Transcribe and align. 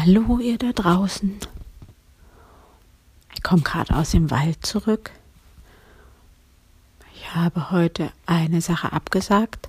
Hallo 0.00 0.38
ihr 0.38 0.58
da 0.58 0.72
draußen. 0.72 1.38
Ich 3.34 3.42
komme 3.42 3.62
gerade 3.62 3.96
aus 3.96 4.12
dem 4.12 4.30
Wald 4.30 4.64
zurück. 4.64 5.10
Ich 7.16 7.34
habe 7.34 7.72
heute 7.72 8.12
eine 8.24 8.60
Sache 8.60 8.92
abgesagt, 8.92 9.66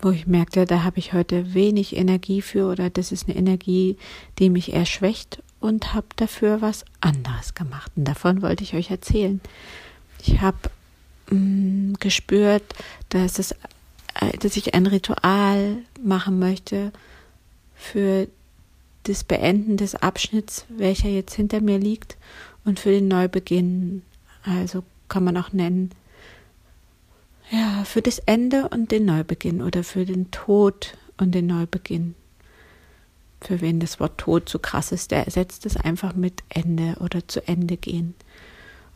wo 0.00 0.10
ich 0.10 0.28
merkte, 0.28 0.64
da 0.64 0.84
habe 0.84 1.00
ich 1.00 1.12
heute 1.12 1.54
wenig 1.54 1.96
Energie 1.96 2.40
für 2.40 2.70
oder 2.70 2.88
das 2.88 3.10
ist 3.10 3.28
eine 3.28 3.36
Energie, 3.36 3.96
die 4.38 4.48
mich 4.48 4.72
eher 4.72 4.86
schwächt 4.86 5.42
und 5.58 5.92
habe 5.92 6.06
dafür 6.14 6.62
was 6.62 6.84
anderes 7.00 7.54
gemacht. 7.54 7.90
Und 7.96 8.04
davon 8.04 8.42
wollte 8.42 8.62
ich 8.62 8.74
euch 8.74 8.92
erzählen. 8.92 9.40
Ich 10.22 10.40
habe 10.40 10.70
mm, 11.30 11.94
gespürt, 11.98 12.62
dass, 13.08 13.40
es, 13.40 13.52
äh, 14.20 14.38
dass 14.38 14.56
ich 14.56 14.74
ein 14.74 14.86
Ritual 14.86 15.78
machen 16.00 16.38
möchte 16.38 16.92
für 17.74 18.28
das 19.04 19.24
Beenden 19.24 19.76
des 19.76 19.94
Abschnitts, 19.94 20.66
welcher 20.68 21.08
jetzt 21.08 21.34
hinter 21.34 21.60
mir 21.60 21.78
liegt, 21.78 22.16
und 22.64 22.80
für 22.80 22.90
den 22.90 23.08
Neubeginn. 23.08 24.02
Also 24.42 24.82
kann 25.08 25.24
man 25.24 25.36
auch 25.36 25.52
nennen, 25.52 25.90
ja, 27.50 27.84
für 27.84 28.02
das 28.02 28.18
Ende 28.20 28.68
und 28.68 28.90
den 28.90 29.04
Neubeginn 29.04 29.62
oder 29.62 29.84
für 29.84 30.04
den 30.04 30.30
Tod 30.30 30.96
und 31.18 31.32
den 31.32 31.46
Neubeginn. 31.46 32.14
Für 33.40 33.60
wen 33.60 33.80
das 33.80 34.00
Wort 34.00 34.18
Tod 34.18 34.48
so 34.48 34.58
krass 34.58 34.92
ist, 34.92 35.10
der 35.10 35.26
ersetzt 35.26 35.66
es 35.66 35.76
einfach 35.76 36.14
mit 36.14 36.42
Ende 36.48 36.96
oder 37.00 37.28
zu 37.28 37.46
Ende 37.46 37.76
gehen. 37.76 38.14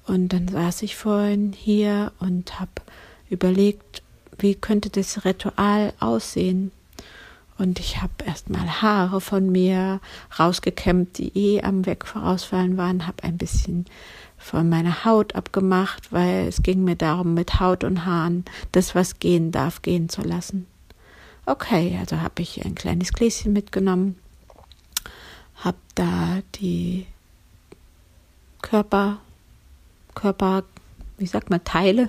Und 0.07 0.33
dann 0.33 0.49
saß 0.49 0.83
ich 0.83 0.97
vorhin 0.97 1.53
hier 1.53 2.13
und 2.19 2.59
habe 2.59 2.71
überlegt, 3.29 4.03
wie 4.39 4.55
könnte 4.55 4.89
das 4.89 5.27
Ritual 5.27 5.93
aussehen? 6.01 6.73
Und 7.59 7.81
ich 7.81 8.01
habe 8.01 8.13
erstmal 8.25 8.83
Haare 8.83 9.21
von 9.21 9.51
mir 9.51 10.01
rausgekämmt, 10.39 11.19
die 11.19 11.37
eh 11.37 11.63
am 11.63 11.87
Weg 11.87 12.07
vorausfallen 12.07 12.77
waren, 12.77 13.07
habe 13.09 13.25
ein 13.25 13.37
bisschen 13.37 13.87
von 14.37 14.69
meiner 14.69 15.05
Haut 15.05 15.35
abgemacht, 15.35 16.13
weil 16.13 16.47
es 16.47 16.63
ging 16.63 16.85
mir 16.85 16.95
darum, 16.95 17.35
mit 17.35 17.59
Haut 17.59 17.83
und 17.83 18.07
Haaren 18.07 18.45
das, 18.71 18.95
was 18.95 19.19
gehen 19.19 19.51
darf, 19.51 19.83
gehen 19.83 20.09
zu 20.09 20.23
lassen. 20.23 20.69
Okay, 21.47 21.97
also 21.99 22.21
habe 22.21 22.43
ich 22.43 22.65
ein 22.65 22.77
kleines 22.77 23.13
Gläschen 23.13 23.53
mitgenommen, 23.53 24.17
habe 25.57 25.79
da 25.97 26.39
die 26.55 27.07
Körper, 28.63 29.19
Körper, 30.15 30.63
wie 31.17 31.27
sagt 31.27 31.51
man, 31.51 31.65
Teile 31.65 32.09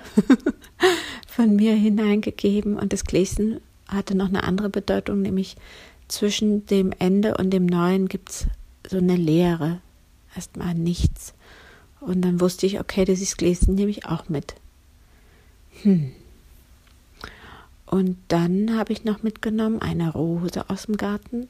von 1.26 1.56
mir 1.56 1.74
hineingegeben 1.74 2.78
und 2.78 2.92
das 2.92 3.04
Gläschen 3.04 3.60
hatte 3.90 4.16
noch 4.16 4.28
eine 4.28 4.44
andere 4.44 4.70
Bedeutung, 4.70 5.22
nämlich 5.22 5.56
zwischen 6.08 6.66
dem 6.66 6.92
Ende 6.98 7.36
und 7.36 7.50
dem 7.50 7.66
Neuen 7.66 8.08
gibt 8.08 8.30
es 8.30 8.46
so 8.88 8.98
eine 8.98 9.16
Leere, 9.16 9.80
erstmal 10.34 10.74
nichts. 10.74 11.34
Und 12.00 12.22
dann 12.22 12.40
wusste 12.40 12.66
ich, 12.66 12.80
okay, 12.80 13.04
dieses 13.04 13.36
Gläschen 13.36 13.74
nehme 13.74 13.90
ich 13.90 14.06
auch 14.06 14.28
mit. 14.28 14.54
Hm. 15.82 16.12
Und 17.86 18.16
dann 18.28 18.76
habe 18.78 18.92
ich 18.92 19.04
noch 19.04 19.22
mitgenommen 19.22 19.82
eine 19.82 20.12
Rose 20.12 20.68
aus 20.68 20.86
dem 20.86 20.96
Garten, 20.96 21.48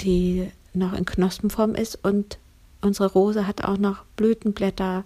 die 0.00 0.48
noch 0.72 0.92
in 0.92 1.04
Knospenform 1.04 1.74
ist 1.74 2.04
und 2.04 2.38
unsere 2.80 3.10
Rose 3.12 3.46
hat 3.46 3.64
auch 3.64 3.78
noch 3.78 4.04
Blütenblätter 4.16 5.04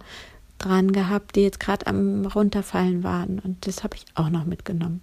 dran 0.59 0.93
gehabt, 0.93 1.37
die 1.37 1.43
jetzt 1.43 1.61
gerade 1.61 1.87
am 1.87 2.27
runterfallen 2.27 3.05
waren 3.05 3.39
und 3.39 3.67
das 3.67 3.85
habe 3.85 3.97
ich 3.97 4.05
auch 4.15 4.29
noch 4.29 4.45
mitgenommen. 4.45 5.01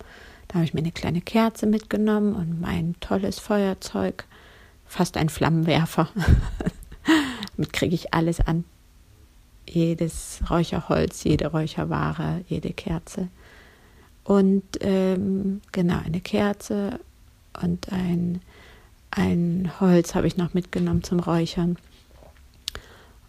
Habe 0.55 0.63
ich 0.63 0.73
mir 0.73 0.79
eine 0.79 0.93
kleine 0.93 1.19
Kerze 1.19 1.65
mitgenommen 1.65 2.33
und 2.33 2.61
mein 2.61 2.95
tolles 3.01 3.39
Feuerzeug, 3.39 4.23
fast 4.85 5.17
ein 5.17 5.27
Flammenwerfer. 5.27 6.07
Damit 7.57 7.73
kriege 7.73 7.93
ich 7.93 8.13
alles 8.13 8.39
an. 8.39 8.63
Jedes 9.67 10.39
Räucherholz, 10.49 11.25
jede 11.25 11.47
Räucherware, 11.47 12.39
jede 12.47 12.71
Kerze. 12.71 13.27
Und 14.23 14.63
ähm, 14.79 15.59
genau, 15.73 15.99
eine 16.05 16.21
Kerze 16.21 17.01
und 17.61 17.91
ein, 17.91 18.39
ein 19.11 19.71
Holz 19.81 20.15
habe 20.15 20.27
ich 20.27 20.37
noch 20.37 20.53
mitgenommen 20.53 21.03
zum 21.03 21.19
Räuchern. 21.19 21.75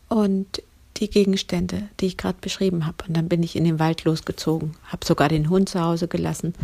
Und 0.09 0.63
die 0.99 1.11
Gegenstände, 1.11 1.89
die 1.99 2.07
ich 2.07 2.17
gerade 2.17 2.39
beschrieben 2.41 2.87
habe. 2.87 2.99
Und 3.09 3.17
dann 3.17 3.29
bin 3.29 3.43
ich 3.43 3.57
in 3.57 3.65
den 3.65 3.81
Wald 3.81 4.05
losgezogen, 4.05 4.77
habe 4.85 5.05
sogar 5.05 5.29
den 5.29 5.51
Hund 5.51 5.69
zu 5.69 5.81
Hause 5.81 6.07
gelassen, 6.07 6.55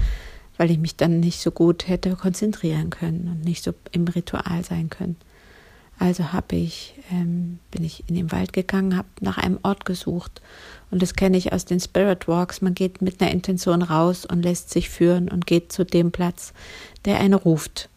weil 0.62 0.70
ich 0.70 0.78
mich 0.78 0.94
dann 0.94 1.18
nicht 1.18 1.40
so 1.40 1.50
gut 1.50 1.88
hätte 1.88 2.14
konzentrieren 2.14 2.90
können 2.90 3.26
und 3.26 3.44
nicht 3.44 3.64
so 3.64 3.74
im 3.90 4.06
Ritual 4.06 4.62
sein 4.62 4.90
können. 4.90 5.16
Also 5.98 6.32
habe 6.32 6.54
ich, 6.54 6.94
ähm, 7.10 7.58
bin 7.72 7.82
ich 7.82 8.04
in 8.06 8.14
den 8.14 8.30
Wald 8.30 8.52
gegangen, 8.52 8.96
habe 8.96 9.08
nach 9.20 9.38
einem 9.38 9.58
Ort 9.64 9.84
gesucht. 9.84 10.40
Und 10.92 11.02
das 11.02 11.14
kenne 11.14 11.36
ich 11.36 11.52
aus 11.52 11.64
den 11.64 11.80
Spirit 11.80 12.28
Walks. 12.28 12.60
Man 12.60 12.74
geht 12.74 13.02
mit 13.02 13.20
einer 13.20 13.32
Intention 13.32 13.82
raus 13.82 14.24
und 14.24 14.44
lässt 14.44 14.70
sich 14.70 14.88
führen 14.88 15.28
und 15.28 15.48
geht 15.48 15.72
zu 15.72 15.84
dem 15.84 16.12
Platz, 16.12 16.52
der 17.06 17.18
einen 17.18 17.34
ruft. 17.34 17.88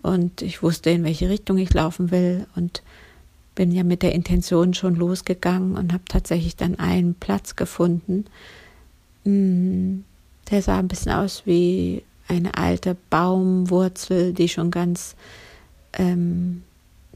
Und 0.00 0.42
ich 0.42 0.62
wusste, 0.62 0.90
in 0.90 1.02
welche 1.02 1.28
Richtung 1.28 1.58
ich 1.58 1.74
laufen 1.74 2.12
will 2.12 2.46
und 2.54 2.84
bin 3.56 3.72
ja 3.72 3.82
mit 3.82 4.04
der 4.04 4.14
Intention 4.14 4.74
schon 4.74 4.94
losgegangen 4.94 5.76
und 5.76 5.92
habe 5.92 6.04
tatsächlich 6.08 6.54
dann 6.54 6.78
einen 6.78 7.16
Platz 7.16 7.56
gefunden, 7.56 8.26
mm, 9.24 10.04
der 10.52 10.62
sah 10.62 10.78
ein 10.78 10.86
bisschen 10.86 11.10
aus 11.10 11.42
wie 11.46 12.04
eine 12.36 12.56
alte 12.56 12.96
Baumwurzel, 13.10 14.32
die 14.32 14.48
schon 14.48 14.70
ganz 14.70 15.16
ähm, 15.94 16.62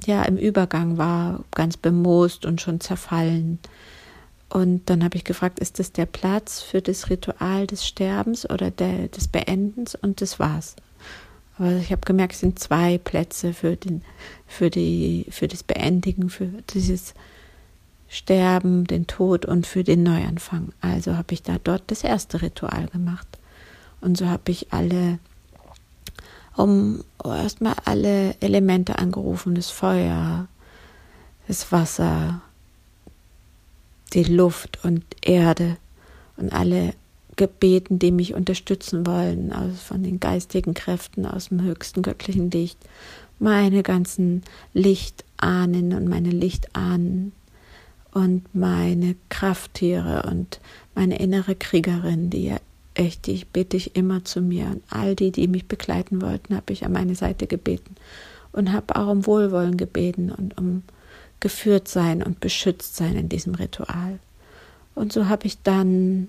ja 0.04 0.22
im 0.22 0.36
Übergang 0.36 0.98
war, 0.98 1.44
ganz 1.52 1.76
bemoost 1.76 2.44
und 2.44 2.60
schon 2.60 2.80
zerfallen. 2.80 3.58
Und 4.48 4.88
dann 4.88 5.02
habe 5.02 5.16
ich 5.16 5.24
gefragt, 5.24 5.58
ist 5.58 5.78
das 5.78 5.92
der 5.92 6.06
Platz 6.06 6.62
für 6.62 6.80
das 6.80 7.10
Ritual 7.10 7.66
des 7.66 7.86
Sterbens 7.86 8.48
oder 8.48 8.70
der, 8.70 9.08
des 9.08 9.28
Beendens? 9.28 9.94
Und 9.94 10.20
das 10.20 10.38
war's. 10.38 10.76
Aber 11.58 11.72
ich 11.72 11.90
habe 11.90 12.02
gemerkt, 12.02 12.34
es 12.34 12.40
sind 12.40 12.58
zwei 12.58 12.98
Plätze 12.98 13.52
für, 13.52 13.76
den, 13.76 14.02
für, 14.46 14.70
die, 14.70 15.26
für 15.30 15.48
das 15.48 15.62
Beendigen, 15.62 16.30
für 16.30 16.48
dieses 16.70 17.14
Sterben, 18.08 18.84
den 18.86 19.06
Tod 19.06 19.46
und 19.46 19.66
für 19.66 19.82
den 19.82 20.02
Neuanfang. 20.02 20.72
Also 20.80 21.16
habe 21.16 21.34
ich 21.34 21.42
da 21.42 21.56
dort 21.62 21.82
das 21.88 22.04
erste 22.04 22.42
Ritual 22.42 22.86
gemacht. 22.88 23.26
Und 24.06 24.16
so 24.16 24.28
habe 24.28 24.52
ich 24.52 24.72
alle, 24.72 25.18
um 26.56 27.02
erstmal 27.24 27.74
alle 27.84 28.36
Elemente 28.40 29.00
angerufen, 29.00 29.56
das 29.56 29.70
Feuer, 29.70 30.46
das 31.48 31.72
Wasser, 31.72 32.40
die 34.12 34.22
Luft 34.22 34.84
und 34.84 35.04
Erde. 35.22 35.76
Und 36.36 36.52
alle 36.52 36.94
gebeten, 37.34 37.98
die 37.98 38.12
mich 38.12 38.34
unterstützen 38.34 39.04
wollen, 39.08 39.52
aus, 39.52 39.82
von 39.82 40.04
den 40.04 40.20
geistigen 40.20 40.72
Kräften, 40.72 41.26
aus 41.26 41.48
dem 41.48 41.62
höchsten 41.62 42.02
göttlichen 42.02 42.48
Licht, 42.52 42.78
meine 43.40 43.82
ganzen 43.82 44.44
Lichtahnen 44.72 45.92
und 45.92 46.06
meine 46.06 46.30
Lichtahnen 46.30 47.32
und 48.12 48.54
meine 48.54 49.16
Krafttiere 49.30 50.30
und 50.30 50.60
meine 50.94 51.18
innere 51.18 51.56
Kriegerin, 51.56 52.30
die 52.30 52.44
ja 52.44 52.58
echt, 52.98 53.26
die 53.26 53.44
bete 53.44 53.76
ich 53.76 53.96
immer 53.96 54.24
zu 54.24 54.40
mir. 54.40 54.66
Und 54.66 54.82
all 54.90 55.14
die, 55.14 55.30
die 55.30 55.48
mich 55.48 55.66
begleiten 55.66 56.22
wollten, 56.22 56.56
habe 56.56 56.72
ich 56.72 56.84
an 56.84 56.92
meine 56.92 57.14
Seite 57.14 57.46
gebeten 57.46 57.96
und 58.52 58.72
habe 58.72 58.96
auch 58.96 59.08
um 59.08 59.26
Wohlwollen 59.26 59.76
gebeten 59.76 60.30
und 60.32 60.56
um 60.58 60.82
geführt 61.40 61.88
sein 61.88 62.22
und 62.22 62.40
beschützt 62.40 62.96
sein 62.96 63.16
in 63.16 63.28
diesem 63.28 63.54
Ritual. 63.54 64.18
Und 64.94 65.12
so 65.12 65.28
habe 65.28 65.46
ich 65.46 65.62
dann 65.62 66.28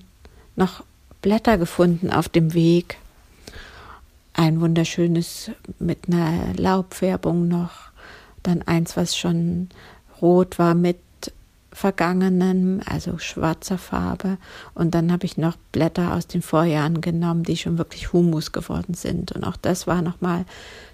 noch 0.56 0.84
Blätter 1.22 1.58
gefunden 1.58 2.12
auf 2.12 2.28
dem 2.28 2.54
Weg. 2.54 2.98
Ein 4.34 4.60
wunderschönes 4.60 5.52
mit 5.80 6.00
einer 6.08 6.54
Laubfärbung 6.56 7.48
noch. 7.48 7.72
Dann 8.44 8.62
eins, 8.64 8.98
was 8.98 9.18
schon 9.18 9.70
rot 10.22 10.60
war 10.60 10.76
mit 10.76 10.98
vergangenen, 11.78 12.82
also 12.86 13.20
schwarzer 13.20 13.78
Farbe. 13.78 14.38
Und 14.74 14.96
dann 14.96 15.12
habe 15.12 15.26
ich 15.26 15.38
noch 15.38 15.56
Blätter 15.72 16.16
aus 16.16 16.26
den 16.26 16.42
Vorjahren 16.42 17.02
genommen, 17.02 17.44
die 17.44 17.56
schon 17.56 17.78
wirklich 17.78 18.12
Humus 18.14 18.52
geworden 18.52 18.96
sind. 18.96 19.32
Und 19.32 19.44
auch 19.44 19.58
das 19.58 19.86
war 19.86 20.02
nochmal, 20.02 20.46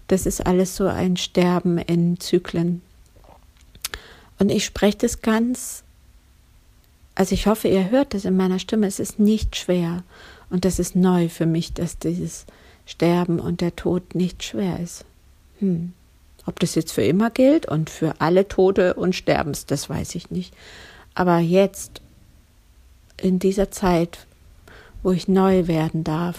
das 0.08 0.26
ist 0.26 0.46
alles 0.46 0.76
so 0.76 0.88
ein 0.88 1.16
Sterben 1.16 1.78
in 1.78 2.20
Zyklen. 2.20 2.82
Und 4.40 4.50
ich 4.50 4.66
spreche 4.66 4.98
das 4.98 5.22
ganz, 5.22 5.84
also 7.16 7.34
ich 7.34 7.48
hoffe, 7.48 7.70
ihr 7.70 7.90
hört 7.90 8.14
es 8.14 8.26
in 8.26 8.36
meiner 8.36 8.60
Stimme, 8.60 8.88
es 8.88 9.00
ist 9.00 9.20
nicht 9.20 9.56
schwer. 9.56 10.04
Und 10.50 10.66
das 10.66 10.80
ist 10.80 10.98
neu 10.98 11.30
für 11.30 11.46
mich, 11.46 11.74
dass 11.74 11.98
dieses 11.98 12.46
Sterben 12.86 13.40
und 13.40 13.62
der 13.62 13.76
Tod 13.78 14.16
nicht 14.16 14.44
schwer 14.44 14.82
ist. 14.82 15.06
Hm. 15.60 15.94
Ob 16.46 16.60
das 16.60 16.76
jetzt 16.76 16.92
für 16.92 17.04
immer 17.04 17.30
gilt 17.30 17.66
und 17.66 17.90
für 17.90 18.16
alle 18.20 18.48
Tode 18.48 18.96
und 18.96 19.16
Sterbens, 19.16 19.66
das 19.66 19.90
weiß 19.90 20.16
ich 20.16 20.30
nicht. 20.30 20.54
Aber 21.16 21.40
jetzt, 21.40 22.02
in 23.18 23.40
dieser 23.40 23.72
Zeit, 23.72 24.26
wo 25.04 25.12
ich 25.12 25.28
neu 25.28 25.68
werden 25.68 26.04
darf, 26.04 26.38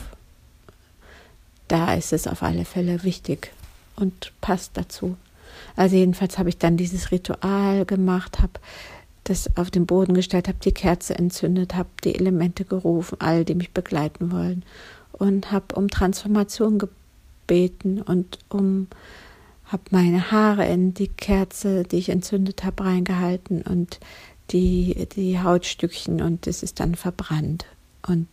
da 1.68 1.94
ist 1.94 2.12
es 2.12 2.26
auf 2.26 2.42
alle 2.42 2.64
Fälle 2.64 3.02
wichtig 3.04 3.52
und 3.96 4.32
passt 4.40 4.72
dazu. 4.74 5.16
Also 5.76 5.96
jedenfalls 5.96 6.38
habe 6.38 6.48
ich 6.48 6.58
dann 6.58 6.76
dieses 6.76 7.10
Ritual 7.10 7.84
gemacht, 7.84 8.40
habe 8.40 8.60
das 9.24 9.56
auf 9.56 9.70
den 9.70 9.86
Boden 9.86 10.14
gestellt, 10.14 10.48
habe 10.48 10.58
die 10.62 10.72
Kerze 10.72 11.14
entzündet, 11.14 11.74
habe 11.74 11.88
die 12.04 12.14
Elemente 12.14 12.64
gerufen, 12.64 13.16
all 13.20 13.44
die 13.44 13.54
mich 13.54 13.72
begleiten 13.72 14.30
wollen 14.30 14.64
und 15.12 15.50
habe 15.50 15.74
um 15.74 15.88
Transformation 15.88 16.78
gebeten 16.78 18.02
und 18.02 18.38
um 18.48 18.88
habe 19.66 19.82
meine 19.90 20.30
Haare 20.30 20.66
in 20.66 20.94
die 20.94 21.08
Kerze, 21.08 21.84
die 21.84 21.98
ich 21.98 22.08
entzündet 22.10 22.64
habe, 22.64 22.84
reingehalten 22.84 23.62
und 23.62 24.00
die, 24.50 25.08
die 25.16 25.40
Hautstückchen 25.40 26.20
und 26.20 26.46
es 26.46 26.62
ist 26.62 26.80
dann 26.80 26.94
verbrannt 26.94 27.66
und 28.06 28.28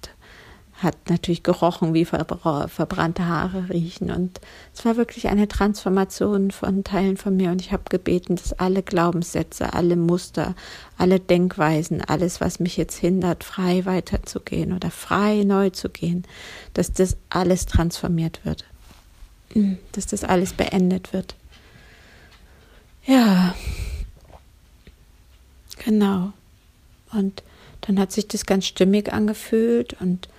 hat 0.84 1.10
natürlich 1.10 1.44
gerochen, 1.44 1.94
wie 1.94 2.06
verbrannte 2.06 3.28
Haare 3.28 3.70
riechen. 3.70 4.10
Und 4.10 4.42
es 4.74 4.84
war 4.84 4.98
wirklich 4.98 5.28
eine 5.28 5.48
Transformation 5.48 6.50
von 6.50 6.84
Teilen 6.84 7.18
von 7.18 7.36
mir. 7.36 7.52
Und 7.52 7.62
ich 7.62 7.72
habe 7.72 7.84
gebeten, 7.90 8.36
dass 8.36 8.54
alle 8.54 8.82
Glaubenssätze, 8.82 9.74
alle 9.74 9.96
Muster, 9.96 10.56
alle 10.98 11.20
Denkweisen, 11.20 12.02
alles, 12.02 12.42
was 12.42 12.60
mich 12.60 12.78
jetzt 12.78 12.98
hindert, 12.98 13.44
frei 13.44 13.86
weiterzugehen 13.86 14.74
oder 14.74 14.90
frei 14.90 15.44
neu 15.44 15.70
zu 15.70 15.90
gehen, 15.90 16.24
dass 16.74 16.92
das 16.92 17.18
alles 17.30 17.68
transformiert 17.68 18.44
wird. 18.44 18.66
Dass 19.92 20.08
das 20.08 20.24
alles 20.24 20.54
beendet 20.54 21.14
wird. 21.14 21.36
Ja, 23.06 23.56
Genau. 25.84 26.34
Und 27.12 27.44
dann 27.82 28.00
hat 28.00 28.12
sich 28.12 28.28
das 28.28 28.46
ganz 28.46 28.66
stimmig 28.66 29.12
angefühlt 29.12 30.00
und 30.00 30.30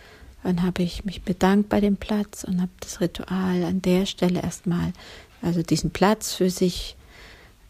dann 0.42 0.62
habe 0.62 0.82
ich 0.82 1.04
mich 1.04 1.22
bedankt 1.22 1.68
bei 1.68 1.80
dem 1.80 1.96
Platz 1.96 2.44
und 2.44 2.60
habe 2.60 2.70
das 2.80 3.00
Ritual 3.00 3.64
an 3.64 3.82
der 3.82 4.06
Stelle 4.06 4.42
erstmal, 4.42 4.92
also 5.40 5.62
diesen 5.62 5.90
Platz 5.90 6.34
für 6.34 6.50
sich 6.50 6.96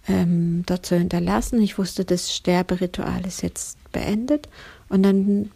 ähm, 0.08 0.64
dort 0.66 0.86
zu 0.86 0.96
hinterlassen. 0.96 1.60
Ich 1.60 1.78
wusste, 1.78 2.04
das 2.04 2.34
Sterberitual 2.34 3.26
ist 3.26 3.42
jetzt 3.42 3.78
beendet 3.92 4.48
und 4.88 5.02
dann 5.02 5.50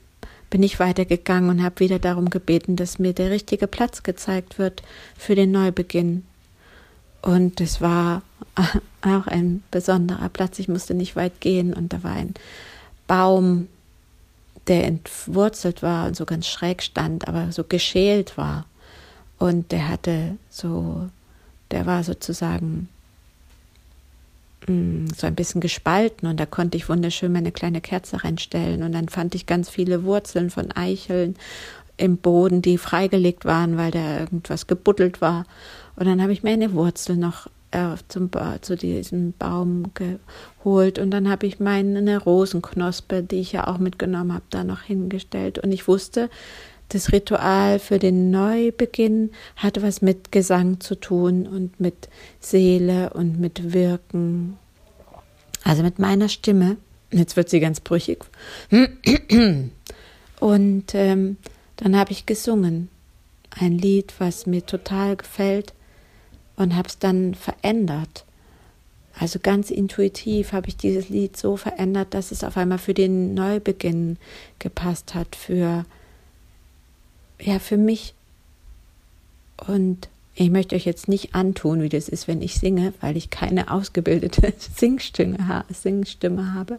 bin 0.50 0.62
ich 0.62 0.78
weitergegangen 0.78 1.50
und 1.50 1.62
habe 1.62 1.80
wieder 1.80 1.98
darum 1.98 2.30
gebeten, 2.30 2.76
dass 2.76 2.98
mir 2.98 3.12
der 3.12 3.30
richtige 3.30 3.66
Platz 3.66 4.02
gezeigt 4.02 4.58
wird 4.58 4.82
für 5.16 5.34
den 5.34 5.50
Neubeginn. 5.50 6.24
Und 7.22 7.60
es 7.60 7.80
war 7.80 8.22
auch 9.02 9.26
ein 9.26 9.62
besonderer 9.70 10.28
Platz. 10.28 10.58
Ich 10.58 10.68
musste 10.68 10.94
nicht 10.94 11.16
weit 11.16 11.40
gehen 11.40 11.74
und 11.74 11.92
da 11.92 12.02
war 12.02 12.12
ein 12.12 12.34
Baum, 13.06 13.68
der 14.66 14.84
entwurzelt 14.84 15.82
war 15.82 16.06
und 16.06 16.16
so 16.16 16.24
ganz 16.24 16.46
schräg 16.46 16.82
stand, 16.82 17.28
aber 17.28 17.52
so 17.52 17.64
geschält 17.64 18.36
war. 18.36 18.66
Und 19.38 19.72
der 19.72 19.88
hatte 19.88 20.36
so, 20.50 21.08
der 21.70 21.86
war 21.86 22.02
sozusagen 22.04 22.88
so 24.66 25.26
ein 25.26 25.34
bisschen 25.34 25.60
gespalten 25.60 26.28
und 26.28 26.40
da 26.40 26.46
konnte 26.46 26.76
ich 26.76 26.88
wunderschön 26.88 27.32
meine 27.32 27.52
kleine 27.52 27.80
Kerze 27.80 28.24
reinstellen 28.24 28.82
und 28.82 28.92
dann 28.92 29.08
fand 29.08 29.34
ich 29.34 29.46
ganz 29.46 29.68
viele 29.68 30.04
Wurzeln 30.04 30.50
von 30.50 30.72
Eicheln 30.72 31.36
im 31.96 32.16
Boden, 32.16 32.62
die 32.62 32.78
freigelegt 32.78 33.44
waren, 33.44 33.76
weil 33.76 33.90
da 33.90 34.20
irgendwas 34.20 34.66
gebuddelt 34.66 35.20
war. 35.20 35.44
Und 35.96 36.06
dann 36.06 36.20
habe 36.20 36.32
ich 36.32 36.42
mir 36.42 36.52
eine 36.52 36.72
Wurzel 36.72 37.16
noch 37.16 37.48
äh, 37.70 37.96
zum 38.08 38.30
zu 38.60 38.76
diesem 38.76 39.32
Baum 39.32 39.92
geholt 39.94 40.98
und 40.98 41.10
dann 41.10 41.28
habe 41.28 41.46
ich 41.46 41.60
meine 41.60 42.18
Rosenknospe, 42.18 43.22
die 43.22 43.40
ich 43.40 43.52
ja 43.52 43.66
auch 43.66 43.78
mitgenommen 43.78 44.34
habe, 44.34 44.44
da 44.50 44.64
noch 44.64 44.82
hingestellt. 44.82 45.58
Und 45.58 45.72
ich 45.72 45.88
wusste, 45.88 46.28
das 46.90 47.12
Ritual 47.12 47.78
für 47.78 47.98
den 47.98 48.30
Neubeginn 48.30 49.30
hatte 49.56 49.82
was 49.82 50.02
mit 50.02 50.30
Gesang 50.30 50.80
zu 50.80 50.94
tun 50.94 51.46
und 51.46 51.80
mit 51.80 52.08
Seele 52.40 53.10
und 53.10 53.40
mit 53.40 53.72
Wirken. 53.72 54.56
Also 55.64 55.82
mit 55.82 55.98
meiner 55.98 56.28
Stimme. 56.28 56.76
Jetzt 57.10 57.36
wird 57.36 57.48
sie 57.48 57.60
ganz 57.60 57.80
brüchig. 57.80 58.24
Und 60.40 60.94
ähm, 60.94 61.36
dann 61.76 61.96
habe 61.96 62.12
ich 62.12 62.26
gesungen. 62.26 62.88
Ein 63.50 63.78
Lied, 63.78 64.14
was 64.18 64.46
mir 64.46 64.64
total 64.64 65.16
gefällt 65.16 65.72
und 66.56 66.76
habe 66.76 66.88
es 66.88 66.98
dann 66.98 67.34
verändert. 67.34 68.24
Also 69.18 69.38
ganz 69.38 69.70
intuitiv 69.70 70.52
habe 70.52 70.68
ich 70.68 70.76
dieses 70.76 71.08
Lied 71.08 71.36
so 71.36 71.56
verändert, 71.56 72.12
dass 72.12 72.32
es 72.32 72.44
auf 72.44 72.56
einmal 72.56 72.78
für 72.78 72.92
den 72.92 73.32
Neubeginn 73.34 74.18
gepasst 74.58 75.14
hat, 75.14 75.36
für 75.36 75.86
ja, 77.40 77.58
für 77.58 77.76
mich. 77.76 78.14
Und 79.66 80.08
ich 80.34 80.50
möchte 80.50 80.76
euch 80.76 80.84
jetzt 80.84 81.08
nicht 81.08 81.34
antun, 81.34 81.80
wie 81.80 81.88
das 81.88 82.08
ist, 82.08 82.28
wenn 82.28 82.42
ich 82.42 82.56
singe, 82.56 82.92
weil 83.00 83.16
ich 83.16 83.30
keine 83.30 83.70
ausgebildete 83.70 84.52
Singstimme, 84.76 85.64
Singstimme 85.70 86.52
habe, 86.52 86.78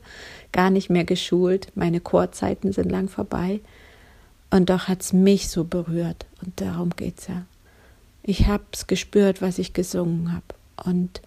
gar 0.51 0.69
nicht 0.69 0.89
mehr 0.89 1.06
geschult. 1.06 1.69
Meine 1.75 2.00
Chorzeiten 2.00 2.71
sind 2.71 2.92
lang 2.92 3.09
vorbei. 3.09 3.59
Und 4.50 4.69
doch 4.69 4.88
hat 4.88 5.01
es 5.01 5.12
mich 5.12 5.50
so 5.50 5.63
berührt. 5.63 6.25
Und 6.44 6.62
darum 6.62 6.92
geht 6.92 7.19
es 7.19 7.27
ja. 7.27 7.45
Ich 8.24 8.48
habe 8.48 8.63
es 8.71 8.88
gespürt, 8.88 9.42
was 9.42 9.57
ich 9.57 9.74
gesungen 9.74 10.33
habe. 10.33 10.45
Und 10.86 11.21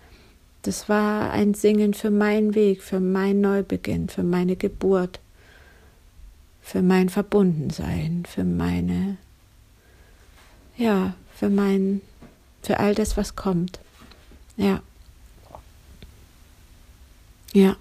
das 0.63 0.89
war 0.89 1.31
ein 1.33 1.55
Singen 1.55 1.95
für 1.95 2.11
meinen 2.11 2.55
Weg, 2.55 2.83
für 2.83 3.01
mein 3.01 3.41
Neubeginn, 3.41 4.09
für 4.09 4.23
meine 4.23 4.57
Geburt, 4.57 5.19
für 6.63 6.83
mein 6.83 7.09
Verbundensein, 7.09 8.25
für 8.29 8.45
meine, 8.45 9.17
ja, 10.77 11.15
für 11.35 11.49
mein, 11.49 12.01
für 12.63 12.79
all 12.79 12.95
das, 12.95 13.17
was 13.17 13.37
kommt. 13.37 13.81
Ja. 14.57 14.83
Ja. 17.53 17.77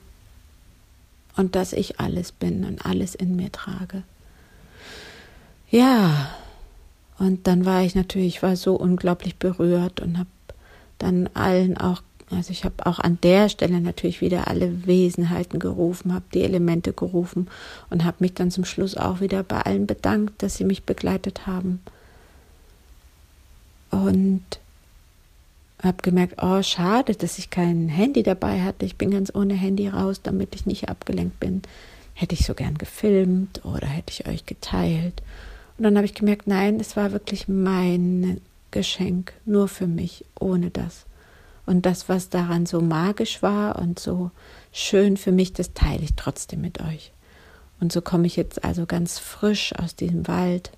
Und 1.36 1.56
dass 1.56 1.74
ich 1.74 2.00
alles 2.00 2.32
bin 2.32 2.66
und 2.66 2.86
alles 2.86 3.16
in 3.16 3.36
mir 3.36 3.52
trage. 3.52 4.04
Ja, 5.70 6.30
und 7.20 7.48
dann 7.48 7.66
war 7.66 7.84
ich 7.84 7.96
natürlich, 7.96 8.42
war 8.42 8.56
so 8.56 8.76
unglaublich 8.76 9.36
berührt 9.36 10.00
und 10.00 10.18
habe 10.18 10.30
dann 10.98 11.30
allen 11.34 11.78
auch, 11.78 12.02
also 12.32 12.52
ich 12.52 12.64
habe 12.64 12.86
auch 12.86 13.00
an 13.00 13.18
der 13.24 13.50
Stelle 13.50 13.82
natürlich 13.82 14.22
wieder 14.22 14.48
alle 14.48 14.86
Wesenheiten 14.86 15.60
gerufen, 15.60 16.14
habe 16.14 16.26
die 16.34 16.44
Elemente 16.44 16.94
gerufen 16.94 17.48
und 17.90 18.04
habe 18.04 18.18
mich 18.20 18.36
dann 18.36 18.52
zum 18.52 18.66
Schluss 18.66 18.96
auch 18.96 19.20
wieder 19.20 19.44
bei 19.44 19.62
allen 19.62 19.88
bedankt, 19.88 20.44
dass 20.44 20.56
sie 20.56 20.66
mich 20.66 20.84
begleitet 20.84 21.48
haben. 21.48 21.82
Und 23.90 24.44
habe 25.82 26.02
gemerkt, 26.02 26.36
oh, 26.42 26.62
schade, 26.62 27.16
dass 27.16 27.40
ich 27.40 27.50
kein 27.50 27.88
Handy 27.88 28.22
dabei 28.22 28.62
hatte. 28.62 28.86
Ich 28.86 28.98
bin 28.98 29.12
ganz 29.12 29.34
ohne 29.34 29.54
Handy 29.54 29.88
raus, 29.88 30.22
damit 30.22 30.54
ich 30.54 30.66
nicht 30.66 30.90
abgelenkt 30.90 31.40
bin. 31.40 31.62
Hätte 32.14 32.36
ich 32.36 32.46
so 32.46 32.54
gern 32.54 32.78
gefilmt 32.78 33.64
oder 33.66 33.88
hätte 33.88 34.12
ich 34.12 34.28
euch 34.28 34.46
geteilt. 34.46 35.24
Und 35.78 35.86
dann 35.86 35.96
habe 35.96 36.06
ich 36.06 36.14
gemerkt, 36.14 36.48
nein, 36.48 36.80
es 36.80 36.98
war 36.98 37.14
wirklich 37.14 37.48
mein 37.48 38.42
Geschenk, 38.72 39.34
nur 39.46 39.68
für 39.70 39.88
mich, 39.88 40.26
ohne 40.38 40.70
das. 40.70 41.06
Und 41.70 41.86
das, 41.86 42.10
was 42.10 42.30
daran 42.30 42.66
so 42.66 42.82
magisch 42.82 43.44
war 43.44 43.78
und 43.78 44.00
so 44.00 44.32
schön 44.72 45.18
für 45.18 45.32
mich, 45.32 45.54
das 45.54 45.76
teile 45.76 46.02
ich 46.02 46.16
trotzdem 46.16 46.62
mit 46.62 46.82
euch. 46.82 47.12
Und 47.80 47.92
so 47.92 48.02
komme 48.02 48.26
ich 48.26 48.36
jetzt 48.36 48.64
also 48.64 48.88
ganz 48.88 49.20
frisch 49.20 49.76
aus 49.76 49.96
diesem 49.96 50.28
Wald 50.28 50.72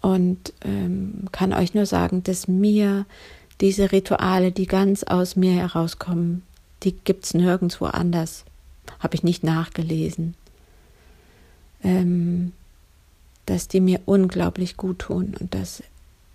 und 0.00 0.52
ähm, 0.62 1.28
kann 1.30 1.52
euch 1.52 1.74
nur 1.74 1.86
sagen, 1.86 2.24
dass 2.24 2.48
mir 2.48 3.06
diese 3.60 3.92
Rituale, 3.92 4.50
die 4.50 4.66
ganz 4.66 5.04
aus 5.04 5.36
mir 5.36 5.52
herauskommen, 5.52 6.42
die 6.82 6.90
gibt 6.90 7.26
es 7.26 7.34
nirgendwo 7.34 7.84
anders. 7.84 8.44
Habe 8.98 9.14
ich 9.14 9.22
nicht 9.22 9.44
nachgelesen. 9.44 10.34
Ähm, 11.84 12.50
dass 13.46 13.68
die 13.68 13.80
mir 13.80 14.00
unglaublich 14.06 14.76
gut 14.76 14.98
tun 14.98 15.36
und 15.38 15.54
dass 15.54 15.84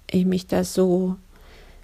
ich 0.09 0.25
mich 0.25 0.47
da 0.47 0.63
so 0.63 1.17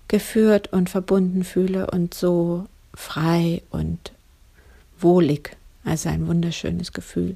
geführt 0.07 0.71
und 0.71 0.89
verbunden 0.89 1.43
fühle 1.43 1.89
und 1.89 2.13
so 2.13 2.65
frei 2.93 3.61
und 3.69 4.11
wohlig. 4.99 5.55
Also 5.83 6.09
ein 6.09 6.27
wunderschönes 6.27 6.93
Gefühl. 6.93 7.35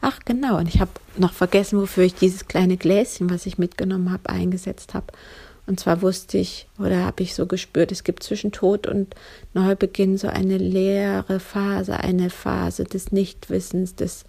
Ach 0.00 0.20
genau, 0.24 0.58
und 0.58 0.68
ich 0.68 0.80
habe 0.80 0.90
noch 1.16 1.32
vergessen, 1.32 1.80
wofür 1.80 2.04
ich 2.04 2.14
dieses 2.14 2.46
kleine 2.46 2.76
Gläschen, 2.76 3.30
was 3.30 3.46
ich 3.46 3.58
mitgenommen 3.58 4.12
habe, 4.12 4.28
eingesetzt 4.28 4.94
habe. 4.94 5.06
Und 5.66 5.80
zwar 5.80 6.00
wusste 6.00 6.38
ich 6.38 6.66
oder 6.78 7.04
habe 7.04 7.22
ich 7.22 7.34
so 7.34 7.46
gespürt, 7.46 7.92
es 7.92 8.04
gibt 8.04 8.22
zwischen 8.22 8.52
Tod 8.52 8.86
und 8.86 9.14
Neubeginn 9.52 10.16
so 10.16 10.28
eine 10.28 10.56
leere 10.56 11.40
Phase, 11.40 12.00
eine 12.00 12.30
Phase 12.30 12.84
des 12.84 13.12
Nichtwissens, 13.12 13.94
des, 13.94 14.24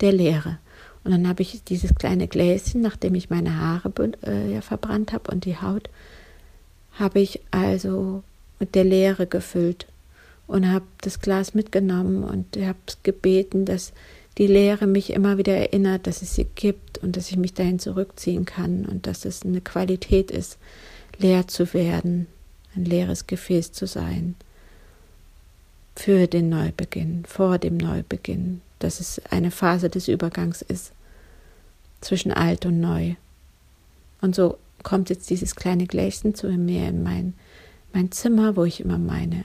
der 0.00 0.12
Leere. 0.12 0.58
Und 1.04 1.10
dann 1.10 1.28
habe 1.28 1.42
ich 1.42 1.62
dieses 1.64 1.94
kleine 1.94 2.26
Gläschen, 2.26 2.80
nachdem 2.80 3.14
ich 3.14 3.28
meine 3.28 3.58
Haare 3.58 3.92
äh, 4.22 4.60
verbrannt 4.62 5.12
habe 5.12 5.30
und 5.30 5.44
die 5.44 5.60
Haut, 5.60 5.90
habe 6.98 7.20
ich 7.20 7.40
also 7.50 8.22
mit 8.58 8.74
der 8.74 8.84
Leere 8.84 9.26
gefüllt 9.26 9.86
und 10.46 10.70
habe 10.70 10.84
das 11.00 11.20
Glas 11.20 11.54
mitgenommen 11.54 12.24
und 12.24 12.56
habe 12.56 12.78
gebeten, 13.02 13.64
dass 13.64 13.92
die 14.38 14.46
Leere 14.46 14.86
mich 14.86 15.10
immer 15.10 15.38
wieder 15.38 15.54
erinnert, 15.54 16.06
dass 16.06 16.22
es 16.22 16.34
sie 16.34 16.46
gibt 16.54 16.98
und 16.98 17.16
dass 17.16 17.30
ich 17.30 17.36
mich 17.36 17.54
dahin 17.54 17.78
zurückziehen 17.78 18.44
kann 18.44 18.86
und 18.86 19.06
dass 19.06 19.24
es 19.24 19.44
eine 19.44 19.60
Qualität 19.60 20.30
ist, 20.30 20.58
leer 21.18 21.48
zu 21.48 21.72
werden 21.74 22.26
ein 22.78 22.84
leeres 22.84 23.26
Gefäß 23.26 23.72
zu 23.72 23.86
sein 23.86 24.34
für 25.96 26.26
den 26.26 26.48
Neubeginn, 26.48 27.24
vor 27.26 27.58
dem 27.58 27.76
Neubeginn, 27.76 28.60
dass 28.78 29.00
es 29.00 29.20
eine 29.30 29.50
Phase 29.50 29.90
des 29.90 30.08
Übergangs 30.08 30.62
ist 30.62 30.92
zwischen 32.00 32.32
alt 32.32 32.64
und 32.64 32.80
neu. 32.80 33.14
Und 34.20 34.34
so 34.34 34.58
kommt 34.82 35.10
jetzt 35.10 35.30
dieses 35.30 35.54
kleine 35.54 35.86
Gläschen 35.86 36.34
zu 36.34 36.48
mir 36.48 36.88
in 36.88 37.02
mein, 37.02 37.34
mein 37.92 38.12
Zimmer, 38.12 38.56
wo 38.56 38.64
ich 38.64 38.80
immer 38.80 38.98
meine 38.98 39.44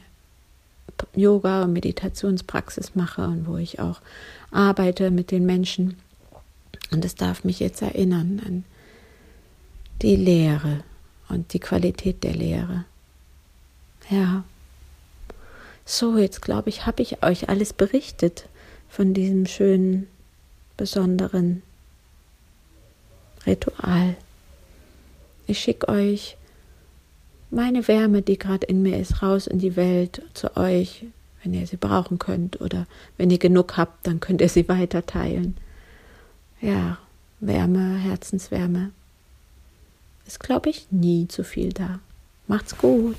Yoga- 1.15 1.63
und 1.63 1.73
Meditationspraxis 1.73 2.95
mache 2.95 3.25
und 3.25 3.47
wo 3.47 3.57
ich 3.57 3.79
auch 3.79 4.01
arbeite 4.51 5.11
mit 5.11 5.31
den 5.31 5.45
Menschen. 5.45 5.97
Und 6.91 7.03
es 7.03 7.15
darf 7.15 7.43
mich 7.43 7.59
jetzt 7.59 7.81
erinnern 7.81 8.41
an 8.45 8.63
die 10.01 10.15
Lehre 10.15 10.83
und 11.29 11.53
die 11.53 11.59
Qualität 11.59 12.23
der 12.23 12.35
Lehre. 12.35 12.85
Ja. 14.09 14.43
So, 15.85 16.17
jetzt 16.17 16.41
glaube 16.41 16.69
ich, 16.69 16.85
habe 16.85 17.01
ich 17.01 17.23
euch 17.23 17.49
alles 17.49 17.73
berichtet 17.73 18.47
von 18.89 19.13
diesem 19.13 19.45
schönen, 19.45 20.07
besonderen 20.77 21.61
Ritual. 23.45 24.15
Ich 25.53 25.59
schicke 25.59 25.87
euch 25.87 26.35
meine 27.51 27.87
Wärme, 27.87 28.23
die 28.23 28.39
gerade 28.39 28.65
in 28.65 28.81
mir 28.81 28.97
ist, 28.97 29.21
raus 29.21 29.45
in 29.45 29.59
die 29.59 29.75
Welt 29.75 30.23
zu 30.33 30.57
euch, 30.57 31.05
wenn 31.43 31.53
ihr 31.53 31.67
sie 31.67 31.77
brauchen 31.77 32.17
könnt 32.17 32.59
oder 32.59 32.87
wenn 33.17 33.29
ihr 33.29 33.37
genug 33.37 33.77
habt, 33.77 34.07
dann 34.07 34.19
könnt 34.19 34.41
ihr 34.41 34.49
sie 34.49 34.67
weiter 34.77 35.05
teilen. 35.05 35.55
Ja, 36.59 36.97
Wärme, 37.39 37.97
Herzenswärme 37.97 38.89
ist, 40.25 40.39
glaube 40.39 40.71
ich, 40.71 40.87
nie 40.89 41.27
zu 41.27 41.43
viel 41.43 41.71
da. 41.71 41.99
Macht's 42.47 42.75
gut. 42.75 43.17